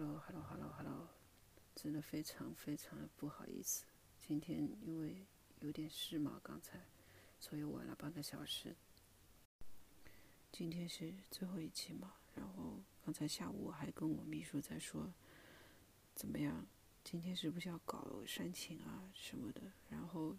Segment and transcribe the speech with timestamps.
[0.00, 1.08] Hello，Hello，Hello，Hello，
[1.74, 3.84] 真的非常非常的不好意思，
[4.18, 5.26] 今天因为
[5.60, 6.80] 有点事嘛，刚才，
[7.38, 8.74] 所以晚了半个小时。
[10.50, 15.12] 今天是最后一期嘛，然后刚才下午我还跟我秘书在说，
[16.14, 16.66] 怎么样，
[17.04, 19.60] 今天是不是要搞煽情啊什么的？
[19.90, 20.34] 然后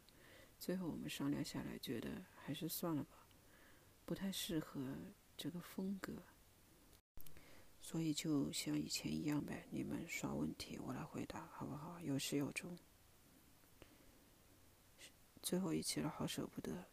[0.57, 3.27] 最后我们商量下来，觉得还是算了吧，
[4.07, 4.97] 不太适合
[5.37, 6.13] 这个风格。
[7.91, 11.99] 所以就像以前一样呗，你们刷问题，我来回答，好不好？
[11.99, 12.77] 有始有终。
[15.43, 16.85] 最后一期了，好舍不得。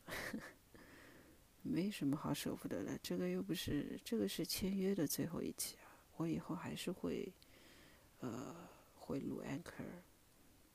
[1.63, 5.87] 没什么好舍不得的，这个又不是，这个是签约的最后一期啊。
[6.17, 7.33] 我以后还是会，
[8.19, 9.85] 呃，会录 anchor，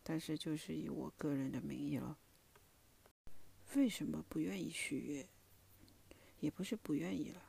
[0.04, 2.18] 但是就是以我个人的名义了。
[3.76, 5.27] 为什么不愿意续约？
[6.40, 7.44] 也不是不愿意了，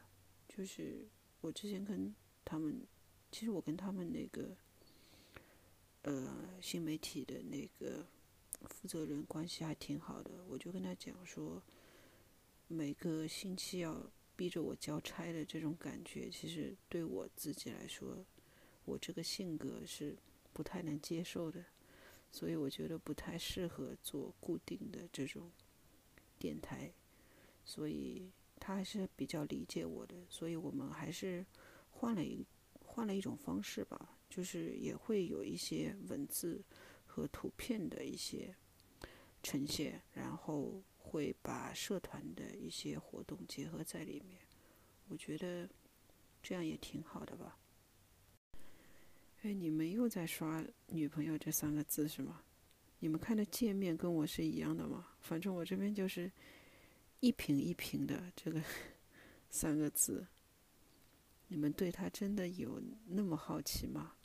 [0.49, 1.07] 就是
[1.41, 2.13] 我之前跟。
[2.55, 2.87] 他们
[3.33, 4.57] 其实我跟他们那个
[6.03, 8.07] 呃新媒体的那个
[8.69, 11.61] 负责人关系还挺好的，我就跟他讲说，
[12.69, 18.25] 每个星期要逼着我交差的这种感觉，其实对我自己来说，
[18.85, 20.17] 我这个性格是
[20.53, 21.65] 不太能接受的，
[22.31, 25.51] 所以我觉得不太适合做固定的这种
[26.39, 26.93] 电台，
[27.65, 28.31] 所以
[28.61, 31.45] 他还是比较理解我的，所以我们还是。
[32.05, 32.47] 换了一
[32.85, 36.63] 换了一种方式吧，就是也会有一些文字
[37.07, 38.55] 和图片的一些
[39.43, 44.39] 呈现，然后会把社团的一些活动结合在里面。
[45.09, 45.67] 我觉得
[46.43, 47.59] 这样也挺好的吧。
[49.41, 52.43] 哎，你们又在刷“女朋友”这三个字是吗？
[52.99, 55.09] 你们看的界面跟我是一样的吗？
[55.21, 56.31] 反正我这边就是
[57.21, 58.63] 一屏一屏的这个
[59.49, 60.27] 三个字。
[61.55, 64.17] 你们对他真的有那么好奇吗？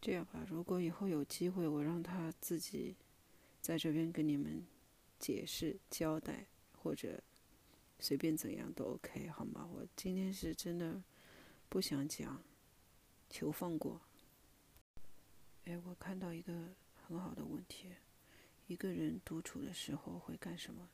[0.00, 2.96] 这样吧，如果以后有机会，我让他自己
[3.60, 4.66] 在这边跟你们
[5.20, 7.22] 解释、交代，或者
[8.00, 9.64] 随便怎样都 OK，好吗？
[9.72, 11.00] 我今天是真的
[11.68, 12.42] 不想讲，
[13.30, 14.00] 求放过。
[15.66, 16.74] 哎，我看到一个
[17.06, 17.92] 很好的问题：
[18.66, 20.88] 一个人独处的时候会干什么？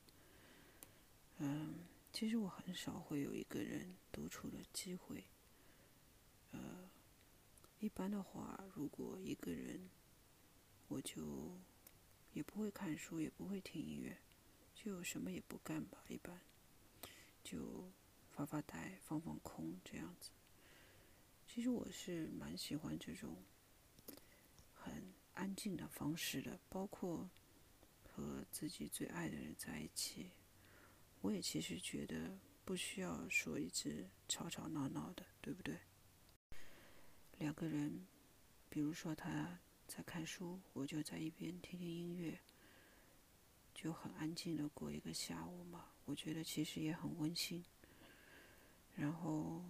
[1.39, 1.77] 嗯。
[2.13, 5.25] 其实我很少会有一个人独处的机会。
[6.51, 6.91] 呃，
[7.81, 9.89] 一般的话，如果一个人，
[10.89, 11.59] 我就
[12.35, 14.19] 也不会看书，也不会听音乐，
[14.75, 16.05] 就什么也不干吧。
[16.09, 16.39] 一般
[17.43, 17.91] 就
[18.31, 20.31] 发发呆、放放空这样子。
[21.47, 23.43] 其实我是蛮喜欢这种
[24.75, 27.31] 很安静的方式的，包括
[28.05, 30.31] 和自己最爱的人在一起。
[31.23, 35.79] 我也其实觉得不需要说一直吵吵闹闹的，对不对？
[37.39, 38.07] 两个人，
[38.69, 42.41] 比如说他在看书，我就在一边听听音乐，
[43.75, 45.89] 就很安静的过一个下午嘛。
[46.05, 47.65] 我觉得其实也很温馨。
[48.95, 49.65] 然后，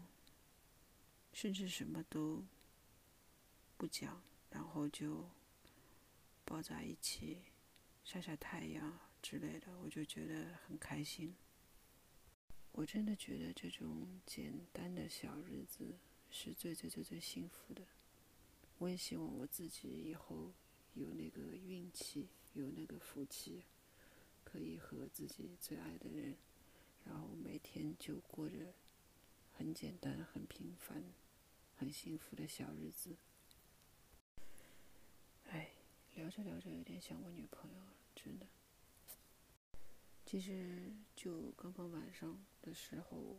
[1.33, 2.45] 甚至什么都
[3.77, 5.29] 不讲，然后就
[6.45, 7.43] 抱在一起
[8.05, 11.35] 晒晒太阳之类的，我就觉得很开心。
[12.73, 15.95] 我真的觉得这种简单的小日子
[16.31, 17.87] 是最最最最幸福的。
[18.79, 20.53] 我也希望我自己以后
[20.95, 23.65] 有那个运气，有那个福气，
[24.43, 26.37] 可以和自己最爱的人，
[27.05, 28.75] 然后每天就过着
[29.53, 31.05] 很简单、很平凡、
[31.77, 33.17] 很幸福的小日子。
[35.51, 35.71] 哎，
[36.17, 38.47] 聊着聊着有点想我女朋友了，真的。
[40.33, 43.39] 其实就刚刚晚上的时候，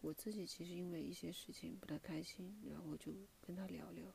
[0.00, 4.14] 我自己其实因为一些事情不太开心，然后就跟他聊聊，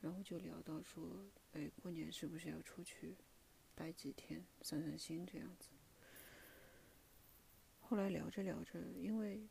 [0.00, 3.14] 然后就聊到说，哎，过年是不是要出去
[3.76, 5.68] 待几天，散散心这样子。
[7.82, 9.46] 后来聊着聊着，因为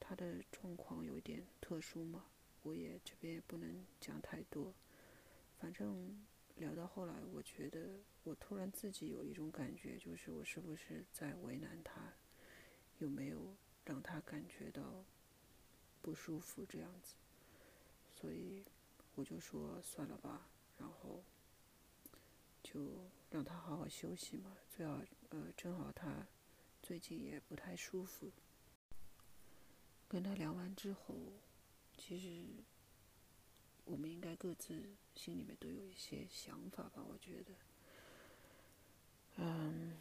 [0.00, 2.26] 他的状况有点特殊嘛，
[2.64, 4.74] 我也这边也不能讲太多，
[5.60, 6.26] 反正。
[6.56, 12.12] 聊到后来，我觉得我突然自己有一种感觉，就是我是不是在为难他，
[12.98, 15.04] 有没有让他感觉到
[16.02, 17.14] 不舒服这样子，
[18.14, 18.64] 所以
[19.14, 20.48] 我就说算了吧，
[20.78, 21.22] 然后
[22.62, 26.26] 就让他好好休息嘛，最好呃正好他
[26.82, 28.30] 最近也不太舒服。
[30.08, 31.14] 跟他聊完之后，
[31.96, 32.64] 其实。
[33.86, 34.80] 我们应该各自
[35.20, 37.52] 心里面都有一些想法吧，我觉得。
[39.36, 39.92] 嗯，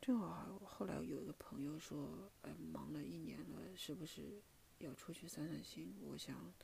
[0.00, 4.40] 正好后来有一个朋友说，呃，忙了一年了，是不是
[4.78, 6.54] 要出去散散心，我想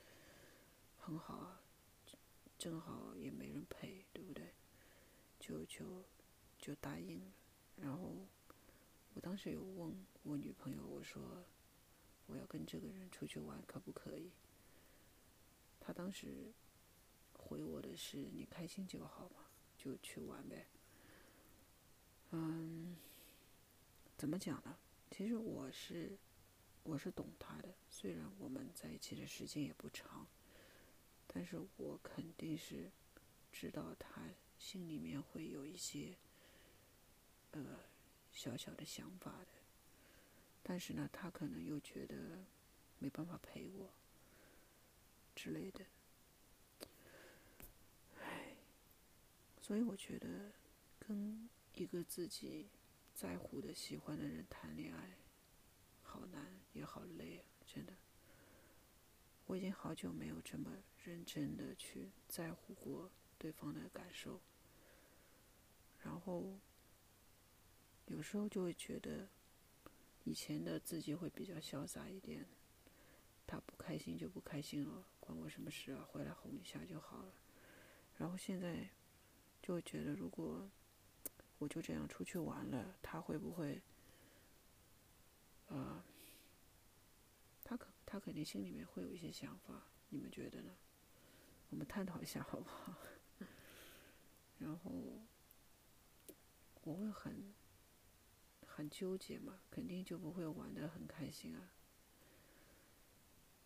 [0.99, 1.61] 很好啊，
[2.57, 4.55] 正好也没人陪，对不对？
[5.39, 6.03] 就就
[6.59, 7.27] 就答应了。
[7.77, 8.27] 然后
[9.13, 11.45] 我当时有问我女朋友，我说
[12.27, 14.31] 我要跟这个人出去玩，可不可以？
[15.79, 16.53] 她当时
[17.49, 19.47] 回我的是你开心就好嘛，
[19.79, 20.67] 就去玩呗。
[22.33, 22.97] 嗯，
[24.19, 24.77] 怎么讲呢？
[25.13, 26.19] 其实我是
[26.83, 30.27] 我是懂他的，虽然我们在一起的时间也不长，
[31.29, 32.91] 但是我肯定是
[33.53, 34.23] 知道他
[34.59, 36.17] 心里面会有一些
[37.53, 37.79] 呃
[38.33, 39.49] 小小的想法的。
[40.65, 42.45] 但是呢，他可能又觉得
[42.99, 43.89] 没办法陪我
[45.37, 45.85] 之类的，
[49.67, 50.53] 所以我觉得
[51.01, 51.49] 跟。
[51.79, 52.71] 一个自己
[53.13, 55.19] 在乎的、喜欢的人谈恋爱，
[56.03, 57.45] 好难也好累啊！
[57.67, 57.93] 真的，
[59.45, 60.73] 我已经好久没有这么
[61.05, 64.41] 认真的去在乎过对方的感受。
[66.03, 66.59] 然后
[68.07, 69.29] 有时候就会觉得，
[70.25, 72.47] 以前的自己会比较潇洒一点，
[73.47, 76.09] 他不开心就不开心了，关我什么事啊？
[76.11, 77.35] 回来哄一下就好了。
[78.17, 78.89] 然后现在
[79.67, 80.71] 就觉得，如果
[81.59, 83.83] 我就这样出去玩了，他会不会？
[85.67, 86.05] 呃，
[87.65, 90.77] 他可他肯定心里面会有一些想法，你们觉得呢？
[91.71, 92.95] 我们探讨一下好不好？
[94.61, 94.93] 然后
[96.85, 97.53] 我会很
[98.65, 101.73] 很纠结嘛，肯定就不会玩的很开心啊。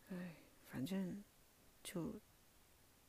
[0.08, 0.36] 哎，
[0.70, 1.22] 反正
[1.82, 2.18] 就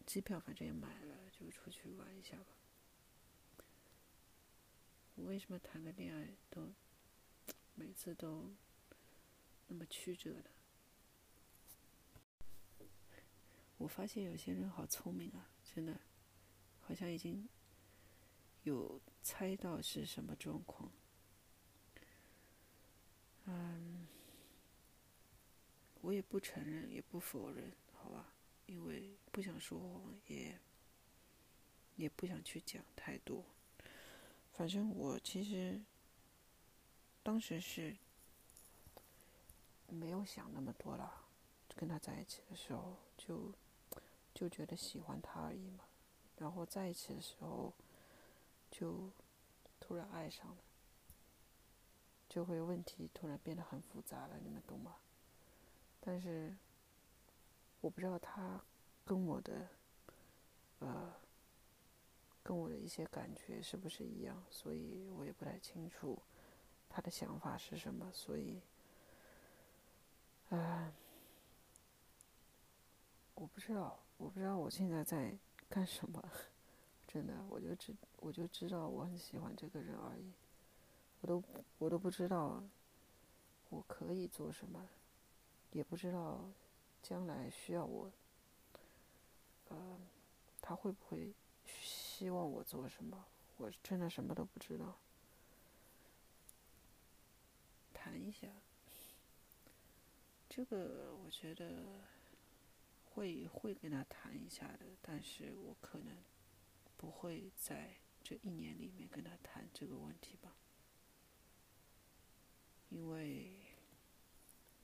[0.06, 2.48] 机票反正也买了，就出去玩一下吧。
[5.16, 6.74] 我为什么谈个恋爱都
[7.76, 8.52] 每次都
[9.68, 10.46] 那么曲折呢？
[13.78, 16.00] 我发现有些人好聪明啊，真的，
[16.82, 17.50] 好像已经
[18.64, 20.92] 有猜到是什么状况。
[23.46, 24.08] 嗯，
[26.02, 28.34] 我也不承认，也不否认，好吧，
[28.68, 30.60] 因为不想说谎，也
[31.96, 33.44] 也不想去讲太多。
[34.62, 35.82] 反正我其实
[37.24, 37.98] 当时是
[39.88, 41.12] 没有想那么多了，
[41.76, 43.52] 跟他在一起的时候就
[44.36, 45.86] 就觉得喜欢他而已嘛，
[46.38, 47.74] 然后在一起的时候
[48.70, 49.10] 就
[49.80, 50.58] 突然爱上了，
[52.30, 54.98] 就会问题突然变得很复杂了，你们懂吗？
[56.00, 56.56] 但是
[57.82, 58.62] 我不知道他
[59.04, 59.70] 跟我的
[60.78, 61.20] 呃。
[62.44, 64.44] 跟我的一些感觉是不是一样？
[64.50, 66.18] 所以我也不太清楚
[66.90, 68.12] 他的想法是什么。
[68.12, 68.60] 所以，
[70.50, 70.92] 啊，
[73.36, 75.38] 我不知道，我不知道我现在在
[75.70, 76.24] 干什么。
[77.08, 80.32] 真的，我就知我就知道我很喜欢这个人而已。
[81.22, 81.44] 我都
[81.78, 82.64] 我都不知道
[83.70, 84.88] 我可以做什么，
[85.72, 86.50] 也不知道
[87.04, 88.12] 将来需要我，
[89.70, 90.00] 呃，
[90.62, 91.34] 他会不会？
[92.22, 93.26] 希望我做什么？
[93.58, 94.96] 我真的什么都不知道。
[97.96, 98.48] 谈一下，
[100.48, 101.84] 这个我觉得
[103.10, 106.16] 会会跟他谈一下的，但是我可能
[106.96, 110.56] 不会在这一年里面跟他谈这个问题吧，
[112.90, 113.52] 因为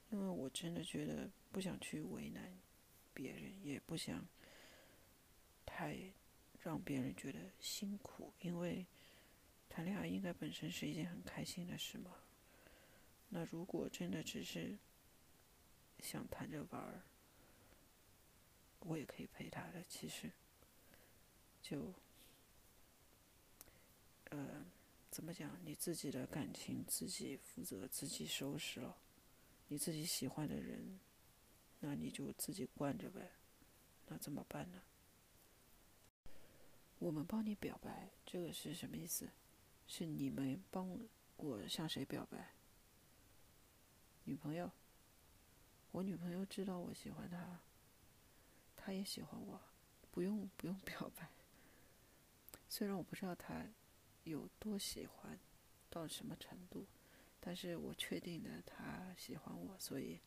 [0.10, 2.58] 因为我真的觉得不想去为难
[3.14, 4.26] 别人，也不想
[5.68, 6.12] 太。
[6.68, 8.86] 让别人觉得辛苦，因为
[9.70, 12.12] 谈恋爱应该本身是一件很开心的事嘛。
[13.30, 14.78] 那如果真的只是
[16.00, 17.04] 想谈着玩儿，
[18.80, 19.82] 我也可以陪他的。
[19.88, 20.30] 其实，
[21.62, 21.94] 就
[24.32, 24.66] 呃，
[25.10, 25.58] 怎么讲？
[25.64, 28.98] 你自己的感情自己负责，自己收拾了。
[29.70, 31.00] 你自己喜欢的人，
[31.80, 33.32] 那你就自己惯着呗。
[34.08, 34.82] 那怎么办呢？
[37.00, 39.30] 我们帮你表白，这个是什么意思？
[39.86, 41.00] 是你们帮
[41.38, 42.54] 我向谁表白？
[44.24, 44.72] 女朋友？
[45.92, 47.62] 我女朋友知道我喜欢她，
[48.76, 49.62] 她也喜欢我，
[50.12, 51.30] 不用不用表白。
[52.68, 53.66] 虽然我不知道她
[54.24, 55.40] 有多喜欢，
[55.90, 56.86] 到什么程度，
[57.40, 60.20] 但是我确定的她喜欢我，所以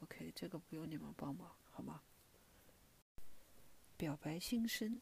[0.00, 2.02] ，OK，这个不用你们帮忙，好吗？
[3.96, 5.00] 表白心声，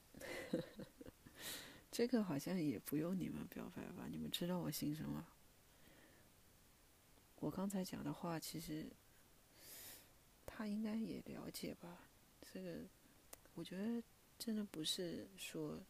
[1.90, 4.06] 这个好像也不用你们表白吧？
[4.10, 5.26] 你们知道我姓什么？
[7.40, 8.86] 我刚才讲的话，其实
[10.46, 11.98] 他应该也了解吧？
[12.52, 12.84] 这个，
[13.54, 14.02] 我觉得
[14.38, 15.80] 真的不是说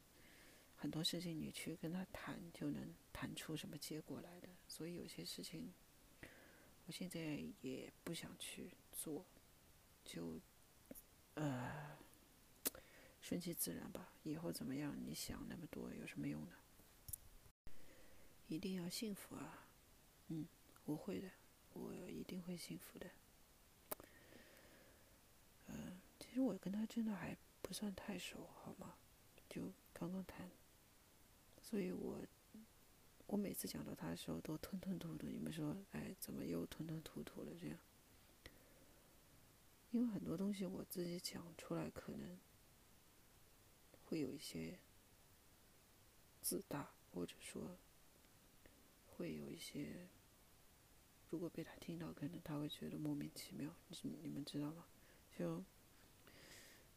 [0.76, 4.48] 很多事情你去跟他谈就能谈出什么结果来的。
[4.66, 5.72] 所以有些事情，
[6.86, 9.24] 我现在也不想去做，
[10.04, 10.40] 就
[11.34, 11.96] 呃
[13.32, 14.12] 顺其自然吧。
[14.24, 14.94] 以后怎么样？
[15.02, 16.52] 你想那么多有什么用呢？
[18.46, 19.66] 一定要幸福啊！
[20.28, 20.46] 嗯，
[20.84, 21.30] 我会的，
[21.72, 23.10] 我一定会幸福的。
[25.68, 28.96] 嗯，其实我跟他真的还不算太熟，好吗？
[29.48, 30.50] 就刚刚谈，
[31.62, 32.20] 所以我
[33.28, 35.26] 我每次讲到他的时候都吞吞吐吐。
[35.28, 37.52] 你们说，哎，怎么又吞吞吐吐了？
[37.58, 37.78] 这样，
[39.90, 42.38] 因为很多东西我自己讲出来，可能
[44.12, 44.78] 会有一些
[46.42, 47.78] 自大，或者说。
[49.14, 50.08] 会有一些，
[51.30, 53.72] 如果被他听到，可能他会觉得莫名其妙。
[54.02, 54.84] 你你们知道吗？
[55.38, 55.62] 就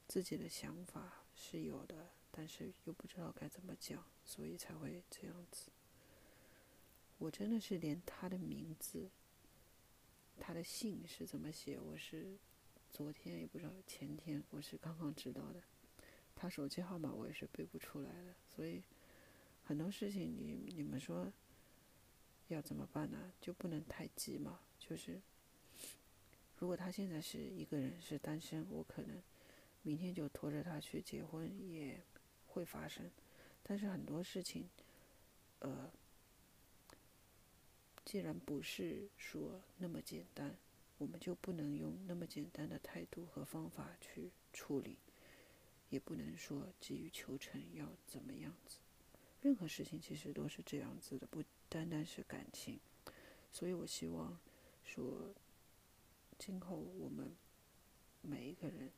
[0.07, 5.69] 自己的想法是有的，但是又不知道该怎么讲，所以才会这样子。
[7.19, 9.12] 我真的是连他的名字、
[10.39, 12.38] 他的姓是怎么写，我是
[12.91, 15.62] 昨天也不知道，前天我是刚刚知道的。
[16.36, 18.84] 他手机号码我也是背不出来的，所以
[19.63, 21.32] 很多事情你你们说。
[22.50, 23.34] 要怎么办呢？
[23.42, 24.60] 就不能太急嘛。
[24.77, 25.20] 就是，
[26.60, 29.20] 如果他现在是一个人，是单身，我可能
[29.82, 32.00] 明天就拖着他去结婚也
[32.46, 33.10] 会发生。
[33.63, 34.70] 但是很多事情，
[35.58, 35.92] 呃，
[38.06, 40.56] 既然不是说那么简单，
[41.00, 45.00] 我们就不能用那么简单的态度和方法去处理，
[45.89, 48.77] 也不能说急于求成要怎么样子。
[49.42, 51.44] 任何事情其实都是这样子的，不。
[51.68, 52.80] 单单是感情，
[53.51, 54.39] 所以我希望
[54.86, 55.34] 说，
[56.38, 57.36] 今后我们
[58.22, 58.92] 每一个人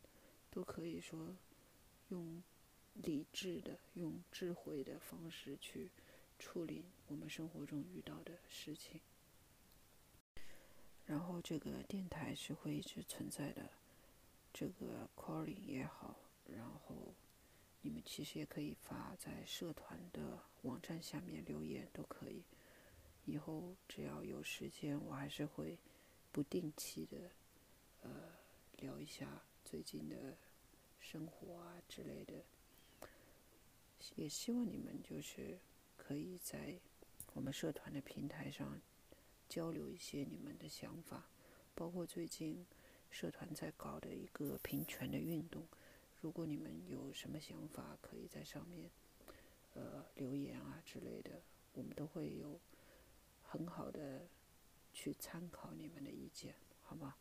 [0.52, 1.36] 都可以说
[2.10, 2.44] 用
[2.94, 5.90] 理智的、用智慧的方式去
[6.38, 9.00] 处理我们生活中遇到的事情。
[11.06, 13.72] 然后这个电台是会一直存在的，
[14.54, 16.20] 这个 calling 也好，
[16.56, 17.14] 然后
[17.82, 22.44] 你们其实也可以发在社团的网站下面留言都可以。
[23.26, 25.78] 以后只要有时间，我还是会
[26.32, 27.18] 不定期的，
[28.02, 28.10] 呃，
[28.78, 30.38] 聊一下最近的
[31.00, 32.34] 生活啊之类的。
[34.16, 35.58] 也希望你们就是
[35.98, 36.80] 可以在
[37.34, 38.80] 我们社团的平台上
[39.50, 41.26] 交流一些你们的想法，
[41.76, 42.66] 包括最近
[43.10, 45.68] 社团在搞的一个平权的运动。
[46.22, 48.90] 如果你们有什么想法，可以在上面
[49.74, 51.42] 呃留言啊之类的，
[51.74, 52.60] 我们都会有。
[53.50, 54.28] 很好的，
[54.92, 57.16] 去参考你们的意见，好吗？